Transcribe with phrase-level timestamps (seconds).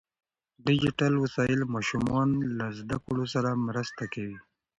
[0.65, 4.37] ډیجیټل وسایل ماشومان له زده کړو سره مرسته کوي.